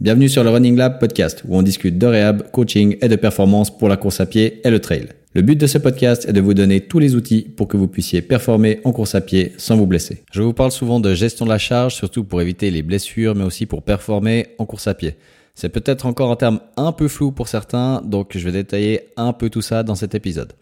[0.00, 3.76] Bienvenue sur le Running Lab podcast où on discute de réhab, coaching et de performance
[3.76, 5.08] pour la course à pied et le trail.
[5.34, 7.88] Le but de ce podcast est de vous donner tous les outils pour que vous
[7.88, 10.22] puissiez performer en course à pied sans vous blesser.
[10.30, 13.42] Je vous parle souvent de gestion de la charge, surtout pour éviter les blessures, mais
[13.42, 15.16] aussi pour performer en course à pied.
[15.56, 19.32] C'est peut-être encore un terme un peu flou pour certains, donc je vais détailler un
[19.32, 20.52] peu tout ça dans cet épisode.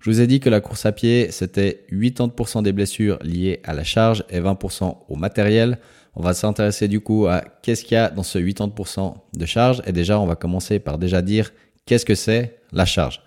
[0.00, 3.72] Je vous ai dit que la course à pied, c'était 80% des blessures liées à
[3.72, 5.78] la charge et 20% au matériel.
[6.16, 9.82] On va s'intéresser du coup à qu'est-ce qu'il y a dans ce 80% de charge.
[9.86, 11.52] Et déjà, on va commencer par déjà dire
[11.86, 13.22] qu'est-ce que c'est la charge.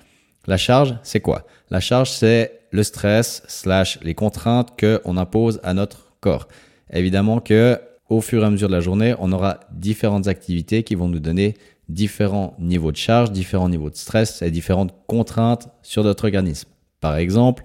[0.48, 1.46] La charge, c'est quoi?
[1.70, 6.48] La charge, c'est le stress slash les contraintes que on impose à notre corps.
[6.92, 7.80] Évidemment que
[8.10, 11.20] au fur et à mesure de la journée, on aura différentes activités qui vont nous
[11.20, 11.56] donner
[11.90, 16.70] différents niveaux de charge, différents niveaux de stress et différentes contraintes sur notre organisme.
[17.02, 17.64] Par exemple,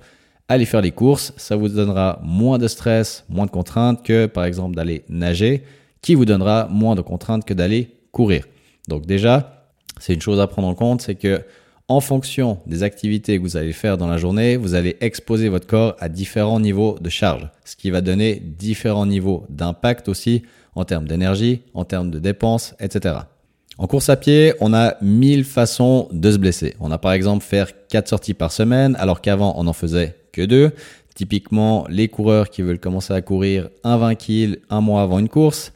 [0.49, 4.45] aller faire les courses, ça vous donnera moins de stress, moins de contraintes que par
[4.45, 5.65] exemple d'aller nager,
[6.01, 8.45] qui vous donnera moins de contraintes que d'aller courir.
[8.89, 9.69] Donc déjà,
[10.01, 11.43] c'est une chose à prendre en compte, c'est que
[11.89, 15.67] en fonction des activités que vous allez faire dans la journée, vous allez exposer votre
[15.67, 20.43] corps à différents niveaux de charge, ce qui va donner différents niveaux d'impact aussi
[20.75, 23.17] en termes d'énergie, en termes de dépenses, etc.
[23.79, 26.75] En course à pied, on a mille façons de se blesser.
[26.81, 30.43] On a par exemple faire quatre sorties par semaine, alors qu'avant on en faisait que
[30.43, 30.73] deux.
[31.15, 35.29] Typiquement, les coureurs qui veulent commencer à courir un 20 kg un mois avant une
[35.29, 35.73] course.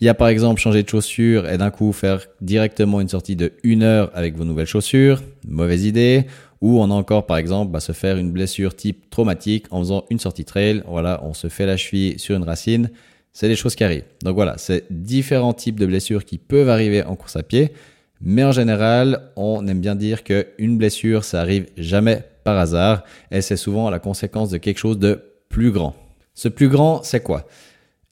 [0.00, 3.36] Il y a par exemple changer de chaussures et d'un coup faire directement une sortie
[3.36, 5.22] de une heure avec vos nouvelles chaussures.
[5.46, 6.26] Mauvaise idée.
[6.60, 10.04] Ou on a encore par exemple bah, se faire une blessure type traumatique en faisant
[10.10, 10.82] une sortie trail.
[10.88, 12.90] Voilà, on se fait la cheville sur une racine.
[13.32, 14.04] C'est des choses qui arrivent.
[14.22, 17.72] Donc voilà, c'est différents types de blessures qui peuvent arriver en course à pied.
[18.20, 23.40] Mais en général, on aime bien dire qu'une blessure, ça arrive jamais par hasard et
[23.40, 25.94] c'est souvent la conséquence de quelque chose de plus grand.
[26.34, 27.46] Ce plus grand, c'est quoi?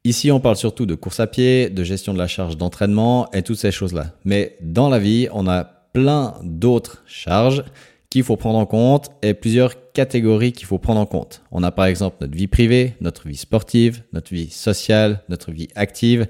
[0.04, 3.42] Ici, on parle surtout de course à pied, de gestion de la charge d'entraînement et
[3.42, 4.06] toutes ces choses-là.
[4.24, 7.64] Mais dans la vie, on a plein d'autres charges
[8.10, 11.42] qu'il faut prendre en compte et plusieurs catégories qu'il faut prendre en compte.
[11.50, 15.68] On a par exemple notre vie privée, notre vie sportive, notre vie sociale, notre vie
[15.76, 16.26] active.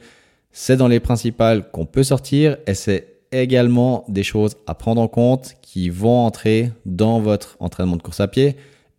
[0.51, 5.09] C'est dans les principales qu'on peut sortir et c'est également des choses à prendre en
[5.09, 8.57] compte qui vont entrer dans votre entraînement de course à pied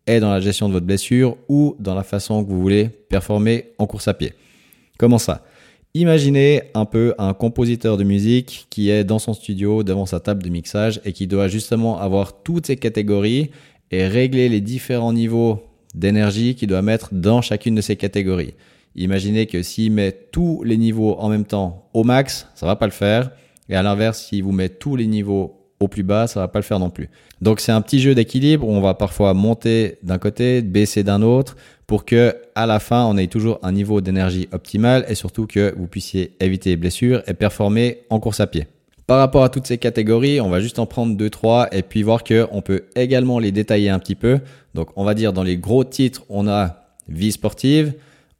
[0.07, 3.71] et dans la gestion de votre blessure ou dans la façon que vous voulez performer
[3.77, 4.33] en course à pied.
[4.97, 5.43] Comment ça?
[5.95, 10.41] Imaginez un peu un compositeur de musique qui est dans son studio devant sa table
[10.41, 13.51] de mixage et qui doit justement avoir toutes ces catégories
[13.91, 15.61] et régler les différents niveaux
[15.93, 18.55] d'énergie qu'il doit mettre dans chacune de ces catégories.
[18.95, 22.87] Imaginez que s'il met tous les niveaux en même temps au max, ça va pas
[22.87, 23.31] le faire.
[23.69, 26.59] Et à l'inverse, s'il vous met tous les niveaux au plus bas, ça va pas
[26.59, 27.09] le faire non plus.
[27.41, 31.21] Donc c'est un petit jeu d'équilibre où on va parfois monter d'un côté, baisser d'un
[31.21, 31.55] autre
[31.87, 35.73] pour que à la fin on ait toujours un niveau d'énergie optimal et surtout que
[35.77, 38.67] vous puissiez éviter les blessures et performer en course à pied.
[39.05, 42.03] Par rapport à toutes ces catégories, on va juste en prendre deux trois et puis
[42.03, 44.39] voir que on peut également les détailler un petit peu.
[44.73, 47.93] Donc on va dire dans les gros titres, on a vie sportive,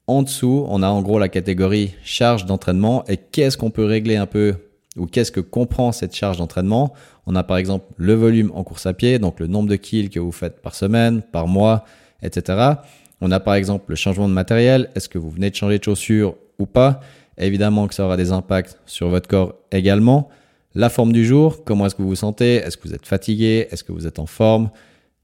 [0.08, 4.16] en dessous, on a en gros la catégorie charge d'entraînement et qu'est-ce qu'on peut régler
[4.16, 4.56] un peu
[4.98, 6.94] ou qu'est-ce que comprend cette charge d'entraînement?
[7.26, 10.10] On a par exemple le volume en course à pied, donc le nombre de kills
[10.10, 11.86] que vous faites par semaine, par mois,
[12.22, 12.76] etc.
[13.22, 15.84] On a par exemple le changement de matériel, est-ce que vous venez de changer de
[15.84, 17.00] chaussures ou pas?
[17.38, 20.30] Évidemment que ça aura des impacts sur votre corps également.
[20.76, 22.56] La forme du jour, comment est-ce que vous vous sentez?
[22.56, 23.68] Est-ce que vous êtes fatigué?
[23.72, 24.70] Est-ce que vous êtes en forme?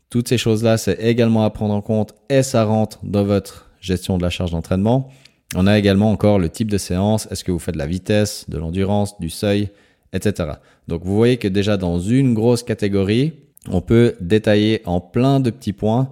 [0.09, 4.17] Toutes ces choses-là, c'est également à prendre en compte et ça rentre dans votre gestion
[4.17, 5.09] de la charge d'entraînement.
[5.55, 7.27] On a également encore le type de séance.
[7.31, 9.69] Est-ce que vous faites de la vitesse, de l'endurance, du seuil,
[10.13, 10.51] etc.
[10.87, 13.33] Donc vous voyez que déjà dans une grosse catégorie,
[13.67, 16.09] on peut détailler en plein de petits points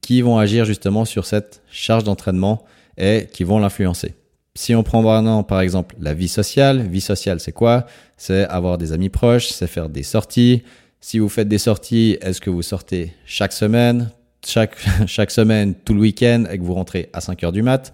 [0.00, 2.64] qui vont agir justement sur cette charge d'entraînement
[2.98, 4.14] et qui vont l'influencer.
[4.54, 7.86] Si on prend maintenant par exemple la vie sociale, vie sociale c'est quoi?
[8.16, 10.62] C'est avoir des amis proches, c'est faire des sorties.
[11.00, 14.10] Si vous faites des sorties, est-ce que vous sortez chaque semaine,
[14.44, 14.76] chaque,
[15.30, 17.92] semaine, tout le week-end et que vous rentrez à 5 heures du mat?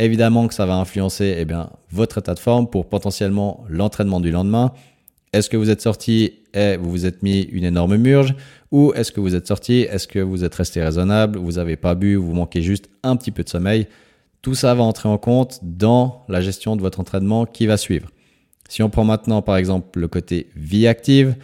[0.00, 1.54] Évidemment que ça va influencer eh
[1.90, 4.72] votre état de forme pour potentiellement l'entraînement du lendemain.
[5.34, 8.34] Est-ce que vous êtes sorti et vous vous êtes mis une énorme murge?
[8.72, 11.94] Ou est-ce que vous êtes sorti Est-ce que vous êtes resté raisonnable Vous n'avez pas
[11.94, 13.88] bu Vous manquez juste un petit peu de sommeil?
[14.40, 18.08] Tout ça va entrer en compte dans la gestion de votre entraînement qui va suivre.
[18.70, 21.36] Si on prend maintenant par exemple le côté vie active,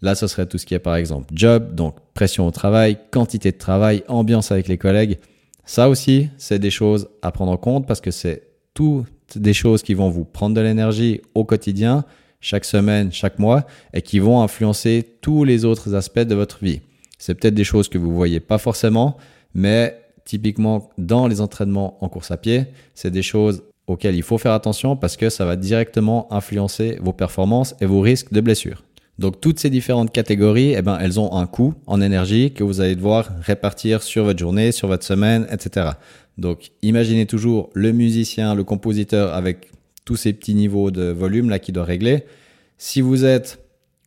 [0.00, 3.52] là ce serait tout ce qui est par exemple job, donc pression au travail, quantité
[3.52, 5.18] de travail, ambiance avec les collègues.
[5.64, 8.42] Ça aussi, c'est des choses à prendre en compte parce que c'est
[8.74, 9.06] toutes
[9.36, 12.04] des choses qui vont vous prendre de l'énergie au quotidien,
[12.40, 13.64] chaque semaine, chaque mois,
[13.94, 16.80] et qui vont influencer tous les autres aspects de votre vie.
[17.18, 19.16] C'est peut-être des choses que vous voyez pas forcément,
[19.54, 24.38] mais typiquement dans les entraînements en course à pied, c'est des choses auxquels il faut
[24.38, 28.82] faire attention parce que ça va directement influencer vos performances et vos risques de blessure.
[29.22, 32.80] Donc toutes ces différentes catégories, eh ben, elles ont un coût en énergie que vous
[32.80, 35.90] allez devoir répartir sur votre journée, sur votre semaine, etc.
[36.38, 39.70] Donc imaginez toujours le musicien, le compositeur avec
[40.04, 42.24] tous ces petits niveaux de volume là qui doit régler.
[42.78, 43.60] Si vous êtes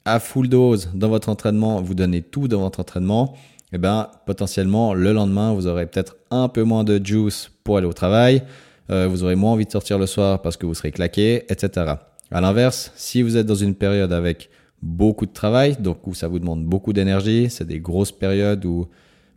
[0.03, 3.37] à full dose dans votre entraînement, vous donnez tout dans votre entraînement,
[3.71, 7.87] eh ben, potentiellement le lendemain, vous aurez peut-être un peu moins de juice pour aller
[7.87, 8.43] au travail,
[8.89, 11.93] euh, vous aurez moins envie de sortir le soir parce que vous serez claqué, etc.
[12.31, 14.49] À l'inverse, si vous êtes dans une période avec
[14.81, 18.87] beaucoup de travail, donc où ça vous demande beaucoup d'énergie, c'est des grosses périodes où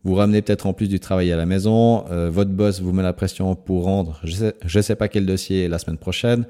[0.04, 3.02] vous ramenez peut-être en plus du travail à la maison, euh, votre boss vous met
[3.02, 6.46] la pression pour rendre je sais, sais pas quel dossier la semaine prochaine.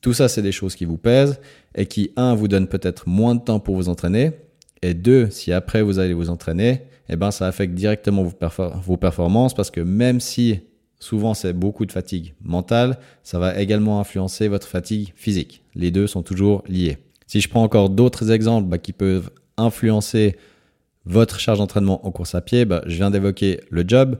[0.00, 1.38] Tout ça, c'est des choses qui vous pèsent
[1.76, 4.32] et qui, un, vous donne peut-être moins de temps pour vous entraîner.
[4.82, 9.54] Et deux, si après vous allez vous entraîner, eh ben, ça affecte directement vos performances
[9.54, 10.60] parce que même si
[10.98, 15.62] souvent c'est beaucoup de fatigue mentale, ça va également influencer votre fatigue physique.
[15.74, 16.98] Les deux sont toujours liés.
[17.32, 20.36] Si je prends encore d'autres exemples bah, qui peuvent influencer
[21.06, 24.18] votre charge d'entraînement en course à pied, bah, je viens d'évoquer le job.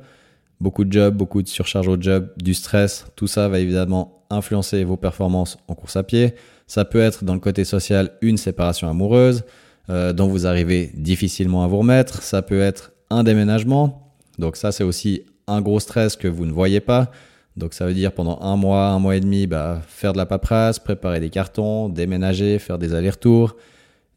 [0.63, 4.83] Beaucoup de jobs, beaucoup de surcharge au job, du stress, tout ça va évidemment influencer
[4.85, 6.33] vos performances en course à pied.
[6.67, 9.45] Ça peut être dans le côté social une séparation amoureuse
[9.91, 12.23] euh, dont vous arrivez difficilement à vous remettre.
[12.23, 14.15] Ça peut être un déménagement.
[14.39, 17.11] Donc ça c'est aussi un gros stress que vous ne voyez pas.
[17.57, 20.27] Donc ça veut dire pendant un mois, un mois et demi, bah, faire de la
[20.27, 23.57] paperasse, préparer des cartons, déménager, faire des allers-retours,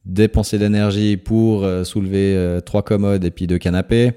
[0.06, 4.14] dépenser de l'énergie pour euh, soulever euh, trois commodes et puis deux canapés.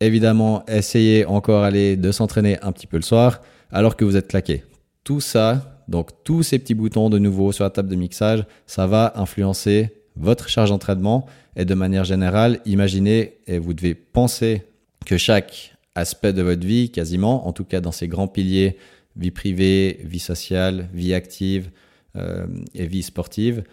[0.00, 3.40] Évidemment, essayer encore aller de s'entraîner un petit peu le soir
[3.70, 4.64] alors que vous êtes claqué.
[5.04, 8.86] Tout ça, donc tous ces petits boutons de nouveau sur la table de mixage, ça
[8.86, 11.26] va influencer votre charge d'entraînement
[11.56, 14.64] et de manière générale, imaginez et vous devez penser
[15.06, 18.76] que chaque aspect de votre vie, quasiment, en tout cas dans ces grands piliers,
[19.16, 21.70] vie privée, vie sociale, vie active
[22.16, 23.64] euh, et vie sportive,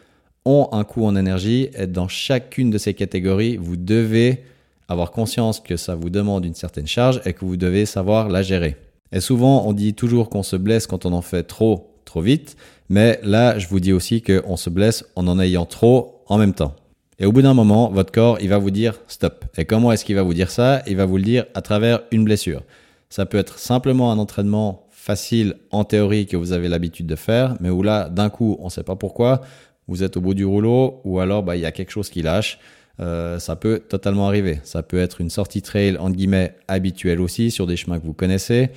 [0.46, 4.44] ont un coût en énergie et dans chacune de ces catégories, vous devez
[4.88, 8.44] avoir conscience que ça vous demande une certaine charge et que vous devez savoir la
[8.44, 8.78] gérer.
[9.12, 12.56] Et souvent, on dit toujours qu'on se blesse quand on en fait trop, trop vite,
[12.90, 16.54] mais là, je vous dis aussi qu'on se blesse en en ayant trop en même
[16.54, 16.76] temps.
[17.20, 19.46] Et au bout d'un moment, votre corps, il va vous dire stop.
[19.58, 20.84] Et comment est-ce qu'il va vous dire ça?
[20.88, 22.64] Il va vous le dire à travers une blessure.
[23.10, 27.56] Ça peut être simplement un entraînement facile en théorie que vous avez l'habitude de faire,
[27.62, 29.42] mais où là, d'un coup, on ne sait pas pourquoi,
[29.88, 32.22] vous êtes au bout du rouleau ou alors bah, il y a quelque chose qui
[32.22, 32.60] lâche.
[33.00, 34.60] Euh, ça peut totalement arriver.
[34.64, 38.14] Ça peut être une sortie trail entre guillemets habituelle aussi sur des chemins que vous
[38.14, 38.70] connaissez.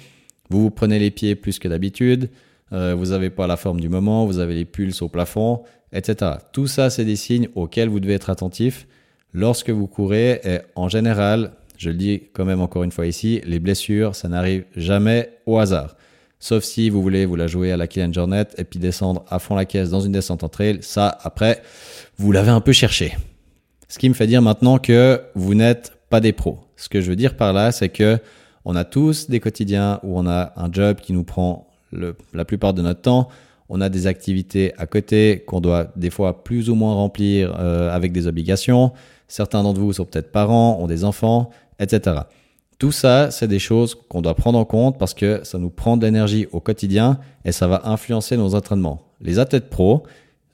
[0.51, 2.31] Vous vous prenez les pieds plus que d'habitude.
[2.73, 4.27] Euh, vous n'avez pas la forme du moment.
[4.27, 5.63] Vous avez les pulses au plafond,
[5.93, 6.33] etc.
[6.53, 8.87] Tout ça, c'est des signes auxquels vous devez être attentif
[9.33, 10.41] lorsque vous courez.
[10.45, 14.29] Et en général, je le dis quand même encore une fois ici, les blessures, ça
[14.29, 15.97] n'arrive jamais au hasard.
[16.41, 19.39] Sauf si vous voulez vous la jouer à la Kylian Jornet et puis descendre à
[19.39, 20.79] fond la caisse dans une descente en trail.
[20.83, 21.63] Ça, après,
[22.17, 23.17] vous l'avez un peu cherché.
[23.89, 26.61] Ce qui me fait dire maintenant que vous n'êtes pas des pros.
[26.77, 28.19] Ce que je veux dire par là, c'est que
[28.65, 32.75] on a tous des quotidiens où on a un job qui nous prend la plupart
[32.75, 33.29] de notre temps.
[33.69, 37.95] On a des activités à côté qu'on doit des fois plus ou moins remplir euh,
[37.95, 38.93] avec des obligations.
[39.27, 42.21] Certains d'entre vous sont peut-être parents, ont des enfants, etc.
[42.79, 45.97] Tout ça, c'est des choses qu'on doit prendre en compte parce que ça nous prend
[45.97, 49.03] de l'énergie au quotidien et ça va influencer nos entraînements.
[49.21, 50.05] Les athlètes pros,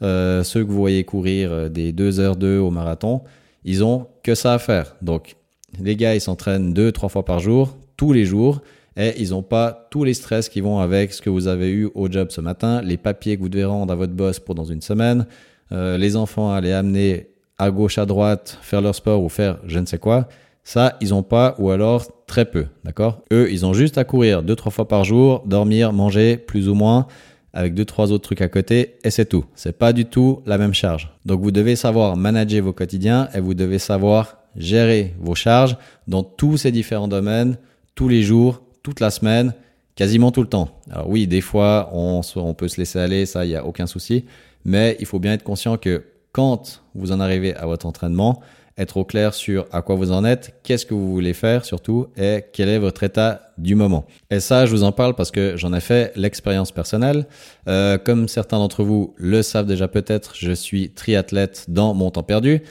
[0.02, 3.20] euh, ceux que vous voyez courir euh, des 2 heures 2 au marathon,
[3.65, 4.96] ils ont que ça à faire.
[5.03, 5.36] Donc,
[5.81, 8.60] les gars, ils s'entraînent deux, trois fois par jour, tous les jours,
[8.96, 11.91] et ils n'ont pas tous les stress qui vont avec ce que vous avez eu
[11.94, 14.65] au job ce matin, les papiers que vous devez rendre à votre boss pour dans
[14.65, 15.27] une semaine,
[15.72, 19.58] euh, les enfants à les amener à gauche, à droite, faire leur sport ou faire
[19.67, 20.29] je ne sais quoi.
[20.65, 23.20] Ça, ils n'ont pas ou alors très peu, d'accord?
[23.32, 26.74] Eux, ils ont juste à courir deux, trois fois par jour, dormir, manger, plus ou
[26.74, 27.06] moins,
[27.53, 29.44] avec deux, trois autres trucs à côté, et c'est tout.
[29.55, 31.10] C'est pas du tout la même charge.
[31.27, 35.77] Donc, vous devez savoir manager vos quotidiens et vous devez savoir gérer vos charges
[36.08, 37.58] dans tous ces différents domaines,
[37.94, 39.53] tous les jours, toute la semaine,
[39.96, 40.69] quasiment tout le temps.
[40.91, 42.22] Alors oui, des fois, on,
[42.55, 44.26] peut se laisser aller, ça, il n'y a aucun souci,
[44.64, 48.41] mais il faut bien être conscient que quand vous en arrivez à votre entraînement,
[48.76, 52.08] être au clair sur à quoi vous en êtes, qu'est-ce que vous voulez faire surtout
[52.17, 54.05] et quel est votre état du moment.
[54.31, 57.26] Et ça, je vous en parle parce que j'en ai fait l'expérience personnelle.
[57.69, 62.24] Euh, comme certains d'entre vous le savent déjà peut-être, je suis triathlète dans mon temps
[62.24, 62.62] perdu,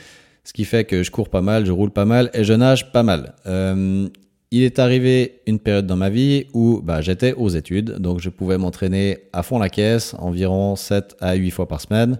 [0.43, 2.91] ce qui fait que je cours pas mal, je roule pas mal et je nage
[2.91, 3.34] pas mal.
[3.48, 4.10] Euh,
[4.53, 8.29] il est arrivé une période dans ma vie où bah, j'étais aux études, donc je
[8.29, 12.19] pouvais m'entraîner à fond la caisse, environ 7 à 8 fois par semaine.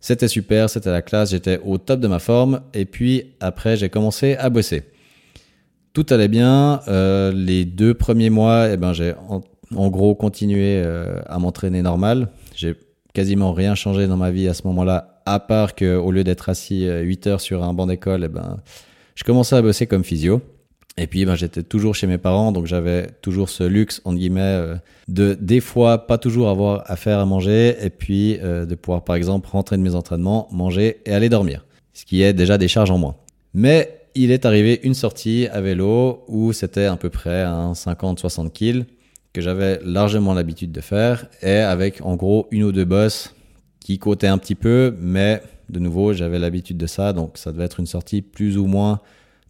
[0.00, 2.62] C'était super, c'était la classe, j'étais au top de ma forme.
[2.72, 4.84] Et puis après, j'ai commencé à bosser.
[5.92, 6.80] Tout allait bien.
[6.88, 9.12] Euh, les deux premiers mois, eh ben, j'ai
[9.76, 10.82] en gros continuer
[11.26, 12.28] à m'entraîner normal.
[12.56, 12.74] J'ai
[13.12, 16.48] quasiment rien changé dans ma vie à ce moment-là, à part que au lieu d'être
[16.48, 18.60] assis 8 heures sur un banc d'école, eh ben,
[19.14, 20.40] je commençais à bosser comme physio.
[20.96, 24.40] Et puis, ben, j'étais toujours chez mes parents, donc j'avais toujours ce luxe, entre guillemets,
[24.40, 24.74] euh,
[25.08, 29.04] de des fois pas toujours avoir à faire à manger, et puis euh, de pouvoir,
[29.04, 31.64] par exemple, rentrer de mes entraînements, manger et aller dormir.
[31.94, 33.16] Ce qui est déjà des charges en moins.
[33.54, 38.50] Mais il est arrivé une sortie à vélo où c'était à peu près un 50-60
[38.50, 38.84] kills
[39.32, 43.34] que j'avais largement l'habitude de faire, et avec en gros une ou deux bosses
[43.78, 47.64] qui cotaient un petit peu, mais de nouveau, j'avais l'habitude de ça, donc ça devait
[47.64, 49.00] être une sortie plus ou moins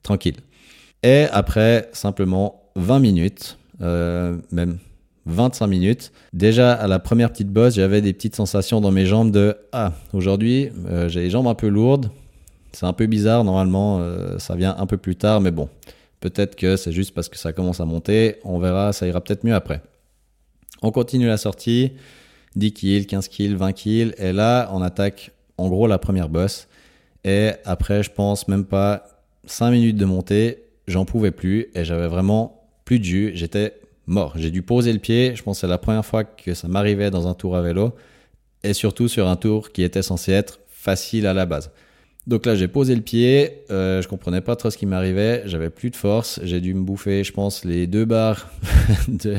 [0.03, 0.37] tranquille.
[1.03, 4.79] Et après simplement 20 minutes, euh, même
[5.27, 9.31] 25 minutes, déjà à la première petite bosse, j'avais des petites sensations dans mes jambes
[9.31, 12.11] de Ah, aujourd'hui, euh, j'ai les jambes un peu lourdes.
[12.73, 15.69] C'est un peu bizarre, normalement, euh, ça vient un peu plus tard, mais bon,
[16.21, 18.37] peut-être que c'est juste parce que ça commence à monter.
[18.45, 19.83] On verra, ça ira peut-être mieux après.
[20.83, 21.93] On continue la sortie,
[22.57, 26.69] 10 kills, 15 kills, 20 kills, et là, on attaque en gros la première bosse.
[27.25, 29.07] Et après, je pense même pas
[29.47, 33.31] 5 minutes de montée, j'en pouvais plus et j'avais vraiment plus de jus.
[33.35, 33.75] J'étais
[34.07, 34.35] mort.
[34.37, 35.35] J'ai dû poser le pied.
[35.35, 37.95] Je pense que c'est la première fois que ça m'arrivait dans un tour à vélo
[38.63, 41.71] et surtout sur un tour qui était censé être facile à la base.
[42.27, 43.65] Donc là, j'ai posé le pied.
[43.71, 45.43] Euh, je comprenais pas trop ce qui m'arrivait.
[45.47, 46.41] J'avais plus de force.
[46.43, 48.51] J'ai dû me bouffer, je pense, les deux barres
[49.09, 49.37] de,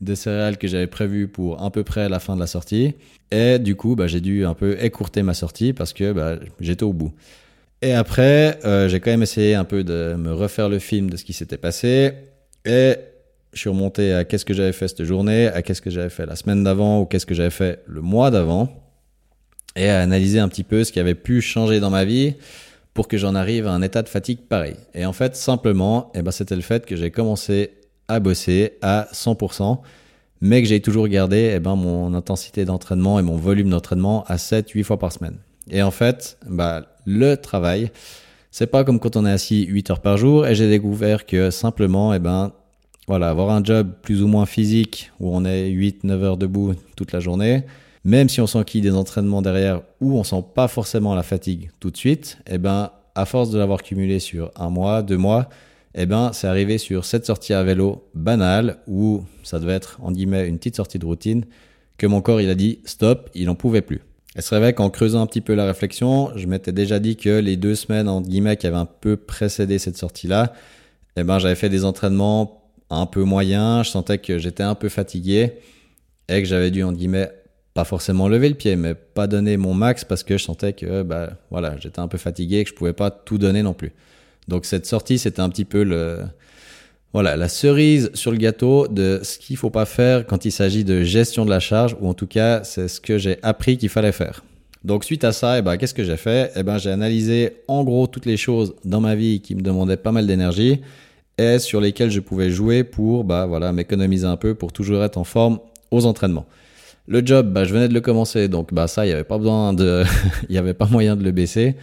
[0.00, 2.94] de céréales que j'avais prévues pour à peu près la fin de la sortie.
[3.30, 6.84] Et du coup, bah, j'ai dû un peu écourter ma sortie parce que bah, j'étais
[6.84, 7.12] au bout.
[7.82, 11.16] Et après, euh, j'ai quand même essayé un peu de me refaire le film de
[11.16, 12.12] ce qui s'était passé.
[12.64, 12.96] Et
[13.52, 16.26] je suis remonté à qu'est-ce que j'avais fait cette journée, à qu'est-ce que j'avais fait
[16.26, 18.68] la semaine d'avant ou qu'est-ce que j'avais fait le mois d'avant.
[19.76, 22.34] Et à analyser un petit peu ce qui avait pu changer dans ma vie
[22.94, 24.76] pour que j'en arrive à un état de fatigue pareil.
[24.94, 27.72] Et en fait, simplement, eh ben, c'était le fait que j'ai commencé
[28.06, 29.80] à bosser à 100%,
[30.40, 34.36] mais que j'ai toujours gardé eh ben, mon intensité d'entraînement et mon volume d'entraînement à
[34.36, 35.38] 7-8 fois par semaine.
[35.70, 37.90] Et en fait, bah, le travail,
[38.50, 41.50] c'est pas comme quand on est assis 8 heures par jour et j'ai découvert que
[41.50, 42.52] simplement, eh ben,
[43.06, 47.12] voilà, avoir un job plus ou moins physique où on est 8-9 heures debout toute
[47.12, 47.64] la journée,
[48.04, 51.90] même si on s'enquille des entraînements derrière où on sent pas forcément la fatigue tout
[51.90, 55.48] de suite, eh ben, à force de l'avoir cumulé sur un mois, deux mois,
[55.94, 60.10] eh ben, c'est arrivé sur cette sortie à vélo banale où ça devait être, en
[60.10, 61.44] guillemets, une petite sortie de routine
[61.98, 64.00] que mon corps, il a dit stop, il n'en pouvait plus.
[64.36, 67.38] Et c'est vrai qu'en creusant un petit peu la réflexion, je m'étais déjà dit que
[67.38, 70.52] les deux semaines, en guillemets, qui avaient un peu précédé cette sortie-là,
[71.16, 74.88] eh ben, j'avais fait des entraînements un peu moyens, je sentais que j'étais un peu
[74.88, 75.54] fatigué
[76.28, 77.30] et que j'avais dû, en guillemets,
[77.74, 81.02] pas forcément lever le pied, mais pas donner mon max parce que je sentais que,
[81.02, 83.92] bah, voilà, j'étais un peu fatigué et que je pouvais pas tout donner non plus.
[84.48, 86.22] Donc cette sortie, c'était un petit peu le,
[87.14, 90.82] voilà, la cerise sur le gâteau de ce qu'il faut pas faire quand il s'agit
[90.82, 93.88] de gestion de la charge, ou en tout cas, c'est ce que j'ai appris qu'il
[93.88, 94.42] fallait faire.
[94.82, 96.50] Donc suite à ça, eh ben, qu'est-ce que j'ai fait?
[96.56, 99.96] Eh ben, J'ai analysé en gros toutes les choses dans ma vie qui me demandaient
[99.96, 100.80] pas mal d'énergie
[101.38, 105.16] et sur lesquelles je pouvais jouer pour bah, voilà, m'économiser un peu pour toujours être
[105.16, 105.60] en forme
[105.92, 106.46] aux entraînements.
[107.06, 109.38] Le job, bah, je venais de le commencer, donc bah, ça, il n'y avait pas
[109.38, 110.02] besoin de,
[110.48, 111.76] il avait pas moyen de le baisser.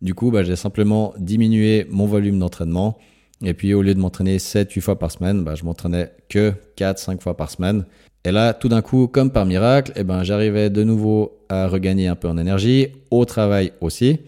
[0.00, 2.96] Du coup, bah, j'ai simplement diminué mon volume d'entraînement
[3.42, 7.20] et puis au lieu de m'entraîner 7-8 fois par semaine, bah, je m'entraînais que 4-5
[7.20, 7.84] fois par semaine.
[8.24, 12.08] Et là, tout d'un coup, comme par miracle, eh ben, j'arrivais de nouveau à regagner
[12.08, 14.18] un peu en énergie, au travail aussi,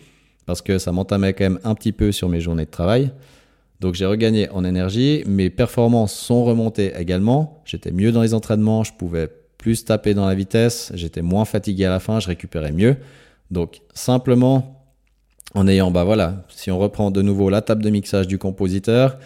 [0.46, 3.10] parce que ça m'entamait quand même un petit peu sur mes journées de travail.
[3.80, 8.82] Donc j'ai regagné en énergie, mes performances sont remontées également, j'étais mieux dans les entraînements,
[8.82, 12.72] je pouvais plus taper dans la vitesse, j'étais moins fatigué à la fin, je récupérais
[12.72, 12.96] mieux.
[13.50, 14.77] Donc simplement,
[15.54, 19.18] en ayant, bah voilà, si on reprend de nouveau la table de mixage du compositeur,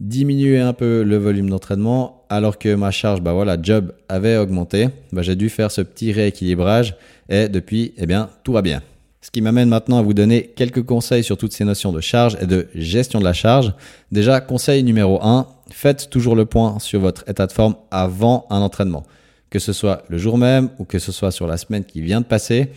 [0.00, 4.88] diminuer un peu le volume d'entraînement, alors que ma charge, bah voilà, job avait augmenté,
[5.12, 6.96] bah j'ai dû faire ce petit rééquilibrage
[7.28, 8.82] et depuis, eh bien, tout va bien.
[9.20, 12.36] Ce qui m'amène maintenant à vous donner quelques conseils sur toutes ces notions de charge
[12.42, 13.72] et de gestion de la charge.
[14.12, 18.60] Déjà, conseil numéro 1, faites toujours le point sur votre état de forme avant un
[18.60, 19.04] entraînement.
[19.48, 22.20] Que ce soit le jour même ou que ce soit sur la semaine qui vient
[22.20, 22.70] de passer,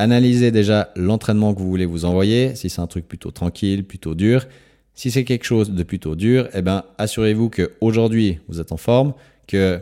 [0.00, 4.14] Analysez déjà l'entraînement que vous voulez vous envoyer, si c'est un truc plutôt tranquille, plutôt
[4.14, 4.46] dur.
[4.94, 9.12] Si c'est quelque chose de plutôt dur, eh ben, assurez-vous qu'aujourd'hui, vous êtes en forme,
[9.46, 9.78] que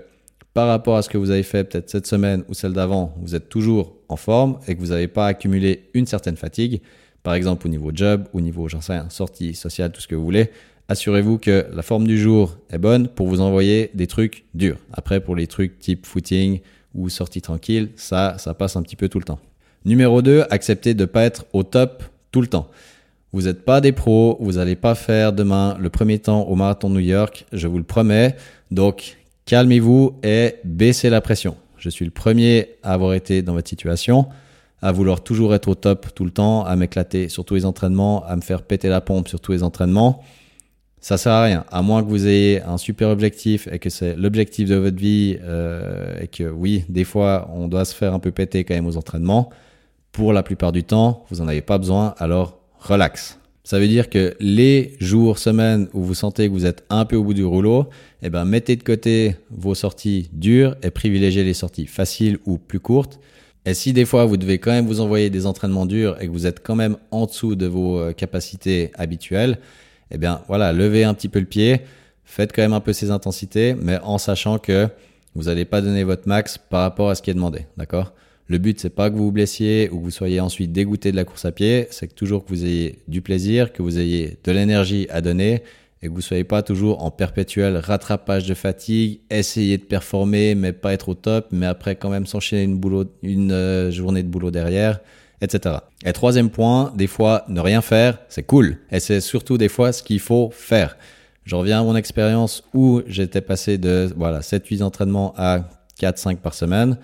[0.54, 3.36] par rapport à ce que vous avez fait peut-être cette semaine ou celle d'avant, vous
[3.36, 6.80] êtes toujours en forme et que vous n'avez pas accumulé une certaine fatigue,
[7.22, 10.16] par exemple au niveau job, au niveau, j'en sais rien, sortie sociale, tout ce que
[10.16, 10.50] vous voulez.
[10.88, 14.78] Assurez-vous que la forme du jour est bonne pour vous envoyer des trucs durs.
[14.92, 16.58] Après, pour les trucs type footing
[16.92, 19.38] ou sortie tranquille, ça, ça passe un petit peu tout le temps.
[19.84, 22.68] Numéro 2, acceptez de ne pas être au top tout le temps.
[23.32, 26.88] Vous n'êtes pas des pros, vous n'allez pas faire demain le premier temps au marathon
[26.88, 28.36] New York, je vous le promets.
[28.70, 31.56] Donc, calmez-vous et baissez la pression.
[31.76, 34.26] Je suis le premier à avoir été dans votre situation,
[34.82, 38.24] à vouloir toujours être au top tout le temps, à m'éclater sur tous les entraînements,
[38.24, 40.22] à me faire péter la pompe sur tous les entraînements.
[41.00, 44.16] Ça sert à rien, à moins que vous ayez un super objectif et que c'est
[44.16, 48.18] l'objectif de votre vie euh, et que oui, des fois, on doit se faire un
[48.18, 49.50] peu péter quand même aux entraînements.
[50.10, 53.38] Pour la plupart du temps, vous n'en avez pas besoin, alors relax.
[53.62, 57.16] Ça veut dire que les jours, semaines où vous sentez que vous êtes un peu
[57.16, 57.88] au bout du rouleau,
[58.22, 62.80] eh ben, mettez de côté vos sorties dures et privilégiez les sorties faciles ou plus
[62.80, 63.20] courtes.
[63.66, 66.32] Et si des fois vous devez quand même vous envoyer des entraînements durs et que
[66.32, 69.58] vous êtes quand même en dessous de vos euh, capacités habituelles,
[70.10, 71.82] eh bien voilà, levez un petit peu le pied,
[72.24, 74.88] faites quand même un peu ces intensités, mais en sachant que
[75.34, 78.12] vous n'allez pas donner votre max par rapport à ce qui est demandé, d'accord?
[78.46, 81.16] Le but c'est pas que vous vous blessiez ou que vous soyez ensuite dégoûté de
[81.16, 84.38] la course à pied, c'est que toujours que vous ayez du plaisir, que vous ayez
[84.42, 85.62] de l'énergie à donner
[86.00, 90.72] et que vous soyez pas toujours en perpétuel rattrapage de fatigue, essayer de performer mais
[90.72, 92.62] pas être au top, mais après quand même s'enchaîner
[93.22, 95.00] une, euh, journée de boulot derrière
[95.40, 95.76] etc.
[96.04, 98.78] Et troisième point, des fois, ne rien faire, c'est cool.
[98.90, 100.96] Et c'est surtout des fois ce qu'il faut faire.
[101.44, 105.60] Je reviens à mon expérience où j'étais passé de voilà 7-8 entraînements à
[106.00, 106.98] 4-5 par semaine.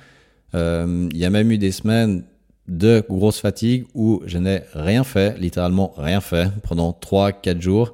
[0.55, 2.25] Euh, il y a même eu des semaines
[2.69, 7.93] de grosse fatigue où je n'ai rien fait, littéralement rien fait, pendant 3-4 jours.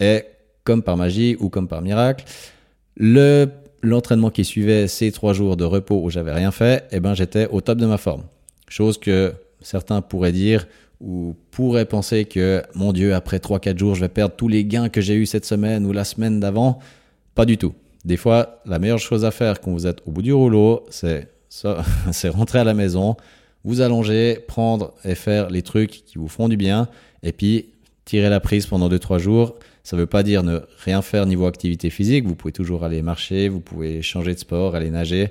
[0.00, 0.24] Et
[0.64, 2.24] comme par magie ou comme par miracle,
[2.96, 3.48] le
[3.84, 7.48] l'entraînement qui suivait ces 3 jours de repos où j'avais rien fait, eh ben j'étais
[7.48, 8.22] au top de ma forme.
[8.68, 10.66] Chose que certains pourraient dire
[11.00, 14.88] ou pourraient penser que, mon Dieu, après 3-4 jours, je vais perdre tous les gains
[14.88, 16.78] que j'ai eus cette semaine ou la semaine d'avant.
[17.34, 17.74] Pas du tout.
[18.04, 21.28] Des fois, la meilleure chose à faire quand vous êtes au bout du rouleau, c'est
[22.12, 23.16] c'est rentrer à la maison,
[23.64, 26.88] vous allonger, prendre et faire les trucs qui vous font du bien,
[27.22, 27.66] et puis
[28.04, 29.56] tirer la prise pendant 2-3 jours.
[29.84, 32.26] Ça ne veut pas dire ne rien faire niveau activité physique.
[32.26, 35.30] Vous pouvez toujours aller marcher, vous pouvez changer de sport, aller nager,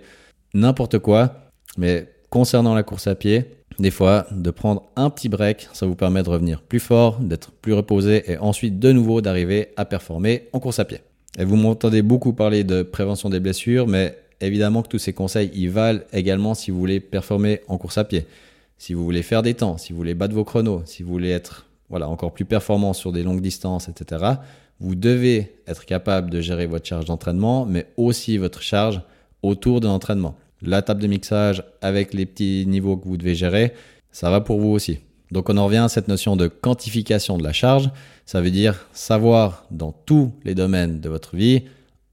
[0.53, 1.35] n'importe quoi.
[1.77, 3.45] Mais concernant la course à pied,
[3.81, 7.51] des fois, de prendre un petit break, ça vous permet de revenir plus fort, d'être
[7.51, 10.99] plus reposé et ensuite de nouveau d'arriver à performer en course à pied.
[11.39, 15.49] Et vous m'entendez beaucoup parler de prévention des blessures, mais évidemment que tous ces conseils,
[15.53, 18.27] ils valent également si vous voulez performer en course à pied.
[18.77, 21.31] Si vous voulez faire des temps, si vous voulez battre vos chronos, si vous voulez
[21.31, 24.25] être voilà, encore plus performant sur des longues distances, etc.,
[24.79, 29.01] vous devez être capable de gérer votre charge d'entraînement, mais aussi votre charge
[29.43, 33.73] autour de l'entraînement la table de mixage avec les petits niveaux que vous devez gérer,
[34.11, 34.99] ça va pour vous aussi.
[35.31, 37.89] Donc on en revient à cette notion de quantification de la charge.
[38.25, 41.63] Ça veut dire savoir dans tous les domaines de votre vie,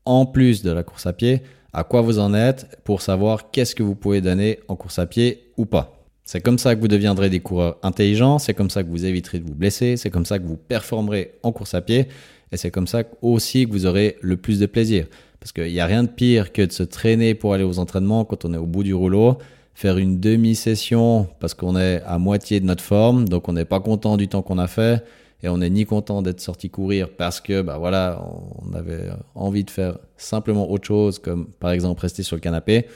[0.04, 3.74] en plus de la course à pied, à quoi vous en êtes pour savoir qu'est-ce
[3.74, 5.94] que vous pouvez donner en course à pied ou pas.
[6.24, 9.38] C'est comme ça que vous deviendrez des coureurs intelligents, c'est comme ça que vous éviterez
[9.38, 12.08] de vous blesser, c'est comme ça que vous performerez en course à pied
[12.52, 15.06] et c'est comme ça aussi que vous aurez le plus de plaisir.
[15.40, 18.24] Parce qu'il n'y a rien de pire que de se traîner pour aller aux entraînements
[18.24, 19.38] quand on est au bout du rouleau,
[19.74, 23.78] faire une demi-session parce qu'on est à moitié de notre forme, donc on n'est pas
[23.78, 25.04] content du temps qu'on a fait
[25.42, 28.20] et on n'est ni content d'être sorti courir parce que bah voilà,
[28.66, 32.86] on avait envie de faire simplement autre chose comme par exemple rester sur le canapé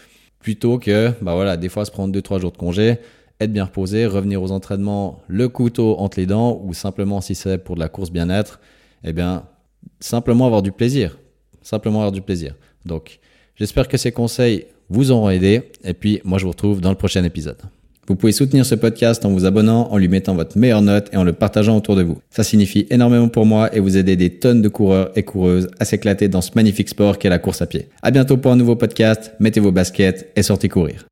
[0.41, 2.99] plutôt que bah voilà, des fois se prendre 2 3 jours de congé,
[3.39, 7.59] être bien reposé, revenir aux entraînements le couteau entre les dents ou simplement si c'est
[7.59, 8.59] pour de la course bien-être,
[9.05, 9.45] eh bien
[10.01, 11.17] simplement avoir du plaisir
[11.63, 12.55] simplement avoir du plaisir.
[12.85, 13.19] Donc,
[13.57, 15.63] j'espère que ces conseils vous auront aidé.
[15.85, 17.59] Et puis, moi, je vous retrouve dans le prochain épisode.
[18.09, 21.17] Vous pouvez soutenir ce podcast en vous abonnant, en lui mettant votre meilleure note et
[21.17, 22.19] en le partageant autour de vous.
[22.31, 25.85] Ça signifie énormément pour moi et vous aider des tonnes de coureurs et coureuses à
[25.85, 27.89] s'éclater dans ce magnifique sport qu'est la course à pied.
[28.03, 29.33] À bientôt pour un nouveau podcast.
[29.39, 31.12] Mettez vos baskets et sortez courir.